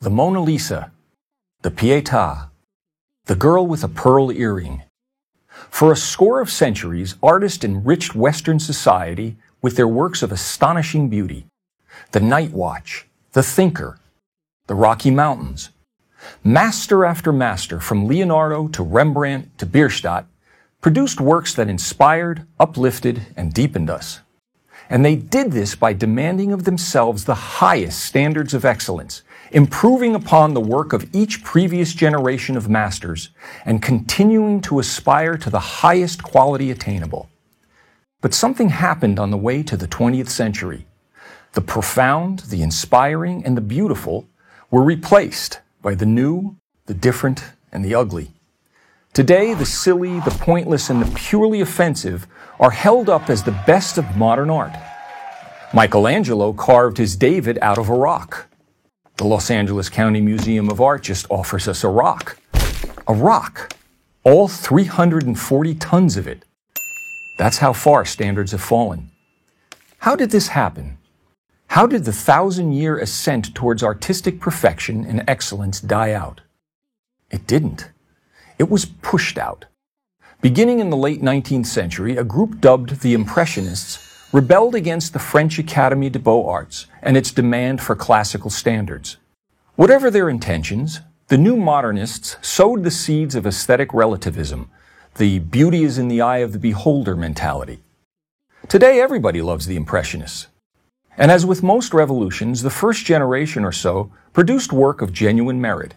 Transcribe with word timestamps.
the 0.00 0.10
Mona 0.10 0.40
Lisa, 0.40 0.92
the 1.62 1.72
Pietà, 1.72 2.50
the 3.24 3.34
girl 3.34 3.66
with 3.66 3.82
a 3.82 3.88
pearl 3.88 4.30
earring. 4.30 4.84
For 5.70 5.90
a 5.90 5.96
score 5.96 6.40
of 6.40 6.52
centuries, 6.52 7.16
artists 7.20 7.64
enriched 7.64 8.14
Western 8.14 8.60
society 8.60 9.36
with 9.60 9.74
their 9.74 9.88
works 9.88 10.22
of 10.22 10.30
astonishing 10.30 11.08
beauty. 11.08 11.46
The 12.12 12.20
Night 12.20 12.52
Watch, 12.52 13.08
The 13.32 13.42
Thinker, 13.42 13.98
The 14.68 14.76
Rocky 14.76 15.10
Mountains. 15.10 15.70
Master 16.44 17.04
after 17.04 17.32
master, 17.32 17.80
from 17.80 18.06
Leonardo 18.06 18.68
to 18.68 18.84
Rembrandt 18.84 19.58
to 19.58 19.66
Bierstadt, 19.66 20.26
produced 20.80 21.20
works 21.20 21.54
that 21.54 21.68
inspired, 21.68 22.46
uplifted, 22.60 23.26
and 23.36 23.52
deepened 23.52 23.90
us. 23.90 24.20
And 24.90 25.04
they 25.04 25.16
did 25.16 25.52
this 25.52 25.74
by 25.74 25.92
demanding 25.92 26.52
of 26.52 26.64
themselves 26.64 27.24
the 27.24 27.34
highest 27.34 28.04
standards 28.04 28.54
of 28.54 28.64
excellence, 28.64 29.22
improving 29.50 30.14
upon 30.14 30.54
the 30.54 30.60
work 30.60 30.92
of 30.92 31.14
each 31.14 31.44
previous 31.44 31.92
generation 31.92 32.56
of 32.56 32.68
masters, 32.68 33.30
and 33.64 33.82
continuing 33.82 34.60
to 34.62 34.78
aspire 34.78 35.36
to 35.36 35.50
the 35.50 35.82
highest 35.82 36.22
quality 36.22 36.70
attainable. 36.70 37.28
But 38.20 38.34
something 38.34 38.70
happened 38.70 39.18
on 39.18 39.30
the 39.30 39.36
way 39.36 39.62
to 39.62 39.76
the 39.76 39.86
20th 39.86 40.28
century. 40.28 40.86
The 41.52 41.60
profound, 41.60 42.40
the 42.40 42.62
inspiring, 42.62 43.44
and 43.44 43.56
the 43.56 43.62
beautiful 43.62 44.26
were 44.70 44.82
replaced 44.82 45.60
by 45.82 45.94
the 45.94 46.06
new, 46.06 46.56
the 46.86 46.94
different, 46.94 47.44
and 47.70 47.84
the 47.84 47.94
ugly. 47.94 48.32
Today, 49.18 49.52
the 49.52 49.66
silly, 49.66 50.20
the 50.20 50.30
pointless, 50.30 50.90
and 50.90 51.02
the 51.02 51.12
purely 51.16 51.60
offensive 51.60 52.28
are 52.60 52.70
held 52.70 53.08
up 53.08 53.28
as 53.28 53.42
the 53.42 53.60
best 53.66 53.98
of 53.98 54.16
modern 54.16 54.48
art. 54.48 54.70
Michelangelo 55.74 56.52
carved 56.52 56.98
his 56.98 57.16
David 57.16 57.58
out 57.60 57.78
of 57.78 57.88
a 57.88 57.94
rock. 57.94 58.46
The 59.16 59.24
Los 59.24 59.50
Angeles 59.50 59.88
County 59.88 60.20
Museum 60.20 60.68
of 60.70 60.80
Art 60.80 61.02
just 61.02 61.26
offers 61.30 61.66
us 61.66 61.82
a 61.82 61.88
rock. 61.88 62.38
A 63.08 63.12
rock. 63.12 63.74
All 64.22 64.46
340 64.46 65.74
tons 65.74 66.16
of 66.16 66.28
it. 66.28 66.44
That's 67.40 67.58
how 67.58 67.72
far 67.72 68.04
standards 68.04 68.52
have 68.52 68.62
fallen. 68.62 69.10
How 69.98 70.14
did 70.14 70.30
this 70.30 70.46
happen? 70.46 70.96
How 71.66 71.88
did 71.88 72.04
the 72.04 72.12
thousand 72.12 72.70
year 72.70 72.96
ascent 72.96 73.52
towards 73.52 73.82
artistic 73.82 74.38
perfection 74.38 75.04
and 75.04 75.24
excellence 75.26 75.80
die 75.80 76.12
out? 76.12 76.42
It 77.32 77.48
didn't. 77.48 77.90
It 78.58 78.68
was 78.68 78.84
pushed 78.84 79.38
out. 79.38 79.66
Beginning 80.40 80.80
in 80.80 80.90
the 80.90 80.96
late 80.96 81.22
19th 81.22 81.66
century, 81.66 82.16
a 82.16 82.24
group 82.24 82.60
dubbed 82.60 83.00
the 83.00 83.14
Impressionists 83.14 84.04
rebelled 84.32 84.74
against 84.74 85.12
the 85.12 85.18
French 85.18 85.58
Académie 85.58 86.12
des 86.12 86.18
Beaux-Arts 86.18 86.86
and 87.00 87.16
its 87.16 87.30
demand 87.30 87.80
for 87.80 87.94
classical 87.94 88.50
standards. 88.50 89.16
Whatever 89.76 90.10
their 90.10 90.28
intentions, 90.28 91.00
the 91.28 91.38
new 91.38 91.56
modernists 91.56 92.36
sowed 92.42 92.82
the 92.82 92.90
seeds 92.90 93.34
of 93.34 93.46
aesthetic 93.46 93.94
relativism, 93.94 94.70
the 95.16 95.38
beauty 95.38 95.84
is 95.84 95.98
in 95.98 96.08
the 96.08 96.20
eye 96.20 96.38
of 96.38 96.52
the 96.52 96.58
beholder 96.58 97.16
mentality. 97.16 97.80
Today, 98.68 99.00
everybody 99.00 99.40
loves 99.40 99.66
the 99.66 99.76
Impressionists. 99.76 100.48
And 101.16 101.30
as 101.30 101.46
with 101.46 101.62
most 101.62 101.94
revolutions, 101.94 102.62
the 102.62 102.70
first 102.70 103.04
generation 103.04 103.64
or 103.64 103.72
so 103.72 104.12
produced 104.32 104.72
work 104.72 105.00
of 105.00 105.12
genuine 105.12 105.60
merit. 105.60 105.94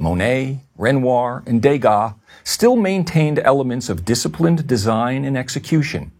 Monet, 0.00 0.60
Renoir, 0.78 1.42
and 1.46 1.60
Degas 1.60 2.14
still 2.42 2.74
maintained 2.74 3.38
elements 3.38 3.90
of 3.90 4.06
disciplined 4.06 4.66
design 4.66 5.26
and 5.26 5.36
execution. 5.36 6.10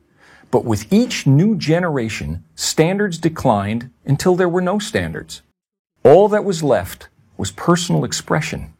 But 0.50 0.66
with 0.66 0.92
each 0.92 1.26
new 1.26 1.56
generation, 1.56 2.44
standards 2.54 3.16
declined 3.16 3.90
until 4.04 4.36
there 4.36 4.50
were 4.50 4.60
no 4.60 4.78
standards. 4.78 5.40
All 6.04 6.28
that 6.28 6.44
was 6.44 6.62
left 6.62 7.08
was 7.38 7.50
personal 7.50 8.04
expression. 8.04 8.74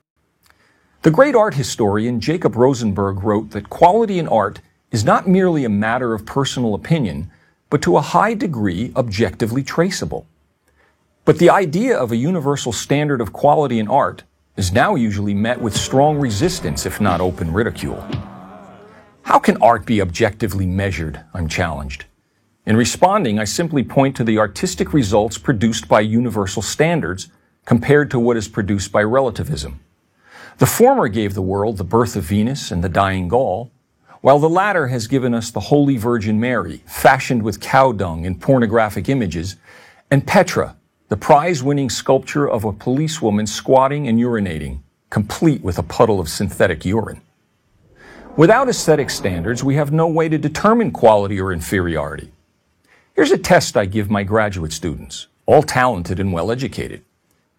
The 1.01 1.11
great 1.11 1.35
art 1.35 1.55
historian 1.55 2.21
Jakob 2.21 2.55
Rosenberg 2.55 3.25
wrote 3.25 3.53
that 3.53 3.71
quality 3.71 4.19
in 4.19 4.29
art 4.29 4.61
is 4.93 5.03
not 5.03 5.27
merely 5.27 5.65
a 5.65 5.71
matter 5.71 6.13
of 6.13 6.27
personal 6.27 6.75
opinion, 6.75 7.31
but 7.71 7.81
to 7.83 7.97
a 7.97 8.03
high 8.03 8.35
degree 8.35 8.93
objectively 8.95 9.63
traceable. 9.63 10.27
But 11.25 11.39
the 11.39 11.49
idea 11.49 11.97
of 11.97 12.13
a 12.13 12.17
universal 12.17 12.73
standard 12.73 13.23
of 13.23 13.33
quality 13.33 13.79
in 13.79 13.89
art 13.89 14.25
is 14.57 14.73
now 14.73 14.95
usually 14.95 15.35
met 15.35 15.61
with 15.61 15.77
strong 15.77 16.19
resistance, 16.19 16.85
if 16.87 17.01
not 17.01 17.21
open 17.21 17.53
ridicule. 17.53 18.05
How 19.23 19.39
can 19.39 19.57
art 19.63 19.87
be 19.87 20.03
objectively 20.03 20.67
measured? 20.67 21.21
I'm 21.33 21.49
challenged. 21.49 22.05
In 22.67 22.77
responding, 22.77 23.39
I 23.39 23.45
simply 23.45 23.83
point 23.83 24.17
to 24.17 24.25
the 24.25 24.39
artistic 24.39 24.93
results 24.93 25.39
produced 25.39 25.89
by 25.89 26.01
universal 26.01 26.63
standards 26.63 27.29
compared 27.65 28.11
to 28.11 28.19
what 28.19 28.37
is 28.37 28.49
produced 28.49 28.93
by 28.93 29.03
relativism. 29.03 29.81
The 30.59 30.67
former 30.67 31.09
gave 31.09 31.35
the 31.35 31.43
world 31.43 31.79
the 31.79 31.85
birth 31.85 32.17
of 32.17 32.25
Venus 32.25 32.71
and 32.71 32.85
the 32.85 32.89
dying 32.89 33.29
Gaul, 33.29 33.71
while 34.21 34.39
the 34.39 34.49
latter 34.49 34.89
has 34.89 35.07
given 35.07 35.33
us 35.33 35.51
the 35.51 35.61
Holy 35.61 35.97
Virgin 35.97 36.39
Mary, 36.39 36.83
fashioned 36.87 37.43
with 37.43 37.61
cow 37.61 37.93
dung 37.93 38.27
and 38.27 38.41
pornographic 38.41 39.09
images, 39.09 39.57
and 40.11 40.27
Petra, 40.27 40.77
the 41.11 41.17
prize 41.17 41.61
winning 41.61 41.91
sculpture 41.91 42.49
of 42.49 42.65
a 42.65 42.73
policewoman 42.73 43.45
squatting 43.45 44.07
and 44.07 44.21
urinating, 44.21 44.79
complete 45.11 45.61
with 45.61 45.77
a 45.77 45.83
puddle 45.83 46.21
of 46.21 46.29
synthetic 46.29 46.85
urine. 46.85 47.21
Without 48.37 48.69
aesthetic 48.69 49.11
standards, 49.11 49.65
we 49.65 49.75
have 49.75 49.91
no 49.91 50.07
way 50.07 50.29
to 50.29 50.39
determine 50.39 50.93
quality 50.93 51.41
or 51.41 51.53
inferiority. 51.53 52.31
Here's 53.13 53.33
a 53.33 53.39
test 53.39 53.77
I 53.77 53.87
give 53.87 54.09
my 54.09 54.23
graduate 54.23 54.73
students, 54.73 55.27
all 55.47 55.65
talented 55.65 56.21
and 56.21 56.33
well 56.33 56.53
educated. 56.53 57.05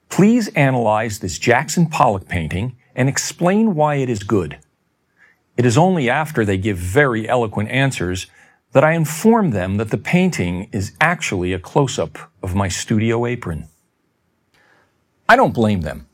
Please 0.07 0.47
analyze 0.56 1.19
this 1.19 1.38
Jackson 1.38 1.88
Pollock 1.88 2.29
painting 2.29 2.78
and 2.95 3.09
explain 3.09 3.75
why 3.75 3.95
it 3.95 4.09
is 4.09 4.23
good. 4.23 4.59
It 5.57 5.66
is 5.66 5.78
only 5.78 6.09
after 6.09 6.45
they 6.45 6.57
give 6.57 6.78
very 6.78 7.28
eloquent 7.28 7.68
answers 7.68 8.28
that 8.74 8.84
I 8.84 8.94
inform 8.94 9.52
them 9.52 9.78
that 9.78 9.90
the 9.90 9.98
painting 9.98 10.70
is 10.72 10.94
actually 11.02 11.54
a 11.54 11.59
close-up 11.59 12.18
of 12.42 12.56
my 12.56 12.68
studio 12.68 13.26
apron. 13.26 13.68
I 15.28 15.36
don't 15.36 15.54
blame 15.54 15.82
them. 15.82 16.08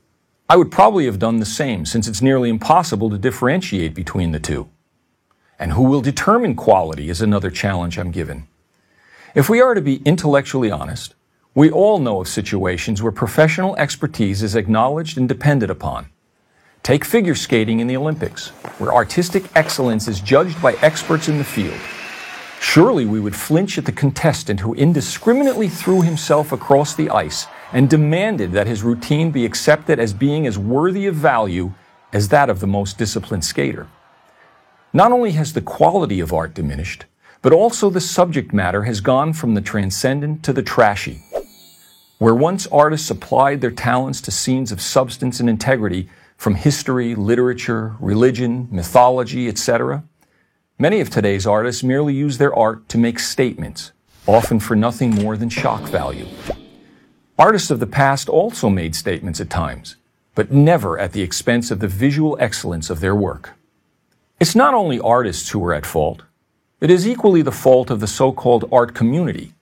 I 0.50 0.56
would 0.56 0.72
probably 0.72 1.06
have 1.06 1.20
done 1.20 1.40
the 1.40 1.46
same 1.46 1.86
since 1.86 2.08
it's 2.08 2.22
nearly 2.22 2.50
impossible 2.50 3.10
to 3.10 3.18
differentiate 3.18 3.94
between 3.94 4.32
the 4.32 4.40
two. 4.40 4.70
And 5.60 5.74
who 5.74 5.84
will 5.84 6.02
determine 6.02 6.56
quality 6.56 7.10
is 7.10 7.22
another 7.22 7.52
challenge 7.52 7.98
I'm 7.98 8.12
given. 8.12 8.48
If 9.36 9.50
we 9.50 9.60
are 9.60 9.74
to 9.74 9.82
be 9.82 10.02
intellectually 10.06 10.72
honest, 10.72 11.16
we 11.54 11.70
all 11.70 12.00
know 12.00 12.22
of 12.22 12.28
situations 12.28 13.02
where 13.02 13.12
professional 13.12 13.76
expertise 13.76 14.42
is 14.42 14.56
acknowledged 14.56 15.18
and 15.18 15.28
depended 15.28 15.70
upon. 15.70 16.10
Take 16.84 17.04
figure 17.04 17.36
skating 17.36 17.80
in 17.80 17.88
the 17.88 17.98
Olympics, 17.98 18.50
where 18.80 18.94
artistic 18.94 19.44
excellence 19.56 20.08
is 20.08 20.22
judged 20.22 20.62
by 20.62 20.74
experts 20.82 21.28
in 21.28 21.40
the 21.40 21.44
field. 21.44 21.80
Surely 22.70 23.06
we 23.06 23.22
would 23.22 23.34
flinch 23.34 23.78
at 23.78 23.86
the 23.86 23.94
contestant 23.94 24.60
who 24.60 24.74
indiscriminately 24.74 25.70
threw 25.70 26.02
himself 26.02 26.52
across 26.52 26.94
the 26.94 27.10
ice 27.10 27.48
and 27.72 27.90
demanded 27.90 28.52
that 28.52 28.68
his 28.68 28.84
routine 28.84 29.32
be 29.32 29.46
accepted 29.46 30.02
as 30.02 30.12
being 30.12 30.46
as 30.46 30.58
worthy 30.60 31.08
of 31.08 31.16
value 31.16 31.72
as 32.12 32.28
that 32.28 32.50
of 32.50 32.60
the 32.60 32.68
most 32.68 32.98
disciplined 32.98 33.46
skater. 33.46 33.88
Not 34.92 35.14
only 35.14 35.32
has 35.32 35.54
the 35.54 35.62
quality 35.62 36.20
of 36.20 36.34
art 36.34 36.54
diminished, 36.54 37.06
but 37.42 37.54
also 37.54 37.90
the 37.90 38.02
subject 38.02 38.52
matter 38.52 38.84
has 38.84 39.00
gone 39.00 39.32
from 39.32 39.54
the 39.54 39.62
transcendent 39.62 40.44
to 40.44 40.52
the 40.52 40.62
trashy. 40.62 41.24
Where 42.20 42.36
once 42.36 42.68
artists 42.68 43.10
applied 43.10 43.62
their 43.62 43.72
talents 43.72 44.20
to 44.22 44.30
scenes 44.32 44.74
of 44.74 44.82
substance 44.82 45.40
and 45.40 45.50
integrity 45.50 46.10
from 46.36 46.56
history, 46.56 47.16
literature, 47.16 47.96
religion, 48.02 48.68
mythology, 48.70 49.48
etc., 49.48 50.04
many 50.80 51.00
of 51.00 51.10
today's 51.10 51.48
artists 51.48 51.84
merely 51.84 52.14
use 52.14 52.38
their 52.38 52.54
art 52.54 52.88
to 52.90 52.98
make 52.98 53.20
statements, 53.20 53.92
often 54.28 54.60
for 54.60 54.76
nothing 54.76 55.10
more 55.12 55.36
than 55.36 55.50
shock 55.50 55.82
value. 55.84 56.28
Artists 57.40 57.72
of 57.72 57.80
the 57.80 57.88
past 57.88 58.30
also 58.30 58.70
made 58.70 58.96
statements 58.96 59.40
at 59.40 59.50
times, 59.50 59.96
but 60.36 60.52
never 60.52 61.00
at 61.00 61.14
the 61.14 61.22
expense 61.22 61.72
of 61.72 61.80
the 61.80 61.88
visual 61.88 62.38
excellence 62.40 62.90
of 62.90 63.00
their 63.00 63.16
work. 63.16 63.54
It's 64.40 64.56
not 64.56 64.76
only 64.76 65.00
artists 65.00 65.50
who 65.50 65.64
are 65.66 65.74
at 65.74 65.86
fault. 65.86 66.22
It 66.80 66.92
is 66.92 67.08
equally 67.08 67.42
the 67.42 67.52
fault 67.52 67.90
of 67.90 68.00
the 68.00 68.08
so-called 68.08 68.70
art 68.72 68.94
community, 68.94 69.54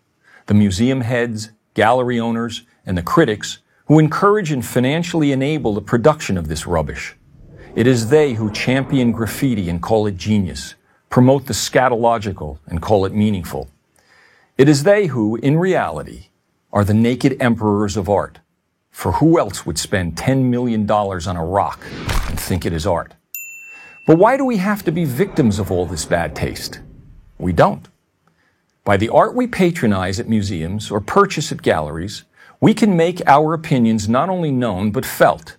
the 0.48 0.54
museum 0.54 1.01
heads, 1.01 1.51
gallery 1.75 2.19
owners, 2.19 2.63
and 2.86 2.98
the 2.98 3.01
critics 3.01 3.60
who 3.88 4.00
encourage 4.00 4.51
and 4.51 4.66
financially 4.66 5.31
enable 5.31 5.74
the 5.74 5.81
production 5.81 6.38
of 6.38 6.50
this 6.50 6.68
rubbish. 6.68 7.16
It 7.74 7.88
is 7.88 8.10
they 8.10 8.34
who 8.34 8.51
champion 8.51 9.13
graffiti 9.13 9.69
and 9.69 9.81
call 9.81 10.07
it 10.07 10.18
genius, 10.18 10.75
promote 11.10 11.46
the 11.46 11.54
scatological 11.54 12.60
and 12.68 12.81
call 12.81 13.06
it 13.06 13.13
meaningful. 13.13 13.69
It 14.57 14.69
is 14.69 14.84
they 14.84 15.07
who, 15.07 15.36
in 15.38 15.57
reality, 15.57 16.28
are 16.72 16.84
the 16.84 16.94
naked 16.94 17.38
emperors 17.40 17.98
of 17.98 18.10
art. 18.10 18.40
For 18.92 19.13
who 19.13 19.38
else 19.38 19.66
would 19.66 19.78
spend 19.78 20.16
$10 20.16 20.44
million 20.44 20.90
on 20.90 21.36
a 21.36 21.46
rock 21.46 21.86
and 22.28 22.40
think 22.40 22.66
it 22.66 22.74
is 22.74 22.88
art? 22.88 23.13
But 24.07 24.18
why 24.18 24.38
do 24.38 24.46
we 24.46 24.57
have 24.57 24.84
to 24.84 24.92
be 24.92 25.04
victims 25.04 25.60
of 25.60 25.72
all 25.72 25.86
this 25.86 26.06
bad 26.06 26.36
taste? 26.36 26.80
We 27.38 27.52
don't. 27.52 27.88
By 28.86 28.98
the 28.98 29.10
art 29.10 29.36
we 29.36 29.48
patronize 29.48 30.19
at 30.19 30.30
museums 30.30 30.92
or 30.92 31.02
purchase 31.02 31.52
at 31.52 31.62
galleries, 31.62 32.24
we 32.62 32.74
can 32.74 32.96
make 32.96 33.22
our 33.28 33.54
opinions 33.54 34.07
not 34.07 34.30
only 34.30 34.52
known 34.52 34.92
but 34.92 35.06
felt. 35.06 35.57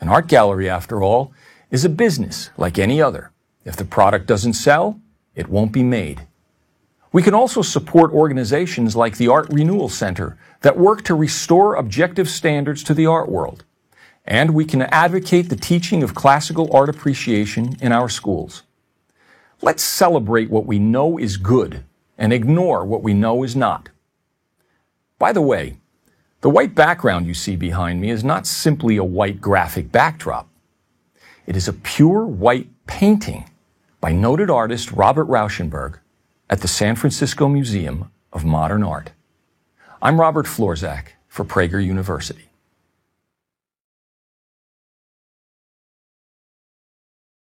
An 0.00 0.08
art 0.08 0.28
gallery, 0.28 0.70
after 0.70 1.02
all, 1.02 1.32
is 1.70 1.84
a 1.84 1.88
business 1.88 2.50
like 2.56 2.78
any 2.78 3.02
other. 3.02 3.32
If 3.64 3.76
the 3.76 3.84
product 3.84 4.26
doesn't 4.26 4.54
sell, 4.54 5.00
it 5.34 5.48
won't 5.48 5.72
be 5.72 5.82
made. 5.82 6.26
We 7.12 7.22
can 7.22 7.34
also 7.34 7.62
support 7.62 8.12
organizations 8.12 8.94
like 8.94 9.16
the 9.16 9.28
Art 9.28 9.48
Renewal 9.50 9.88
Center 9.88 10.38
that 10.60 10.78
work 10.78 11.02
to 11.04 11.14
restore 11.14 11.74
objective 11.74 12.28
standards 12.28 12.82
to 12.84 12.94
the 12.94 13.06
art 13.06 13.28
world. 13.28 13.64
And 14.24 14.54
we 14.54 14.64
can 14.64 14.82
advocate 14.82 15.48
the 15.48 15.56
teaching 15.56 16.02
of 16.02 16.14
classical 16.14 16.74
art 16.74 16.88
appreciation 16.88 17.76
in 17.80 17.90
our 17.90 18.08
schools. 18.08 18.62
Let's 19.60 19.82
celebrate 19.82 20.50
what 20.50 20.66
we 20.66 20.78
know 20.78 21.18
is 21.18 21.36
good 21.36 21.84
and 22.16 22.32
ignore 22.32 22.84
what 22.84 23.02
we 23.02 23.12
know 23.12 23.42
is 23.42 23.56
not. 23.56 23.88
By 25.18 25.32
the 25.32 25.42
way, 25.42 25.78
the 26.42 26.50
white 26.50 26.74
background 26.74 27.26
you 27.26 27.34
see 27.34 27.56
behind 27.56 28.00
me 28.00 28.10
is 28.10 28.22
not 28.22 28.46
simply 28.46 28.96
a 28.96 29.04
white 29.04 29.40
graphic 29.40 29.90
backdrop. 29.90 30.48
It 31.46 31.56
is 31.56 31.66
a 31.66 31.72
pure 31.72 32.24
white 32.24 32.68
painting 32.86 33.49
by 34.00 34.12
noted 34.12 34.48
artist 34.48 34.90
Robert 34.92 35.28
Rauschenberg 35.28 35.98
at 36.48 36.60
the 36.60 36.68
San 36.68 36.96
Francisco 36.96 37.48
Museum 37.48 38.10
of 38.32 38.44
Modern 38.44 38.82
Art. 38.82 39.12
I'm 40.00 40.18
Robert 40.18 40.46
Florczak 40.46 41.08
for 41.28 41.44
Prager 41.44 41.84
University. 41.84 42.49